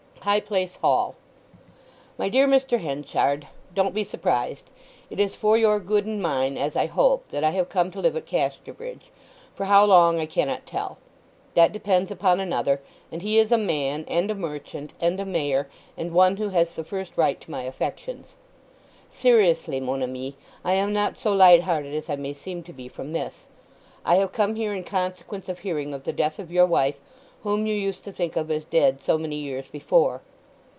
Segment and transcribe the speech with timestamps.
[0.23, 1.15] HIGH PLACE HALL
[2.19, 2.77] MY DEAR MR.
[2.77, 4.69] HENCHARD,—Don't be surprised.
[5.09, 7.99] It is for your good and mine, as I hope, that I have come to
[7.99, 10.99] live at Casterbridge—for how long I cannot tell.
[11.55, 15.67] That depends upon another; and he is a man, and a merchant, and a Mayor,
[15.97, 18.35] and one who has the first right to my affections.
[19.09, 22.87] Seriously, mon ami, I am not so light hearted as I may seem to be
[22.87, 23.47] from this.
[24.05, 27.73] I have come here in consequence of hearing of the death of your wife—whom you
[27.73, 30.21] used to think of as dead so many years before!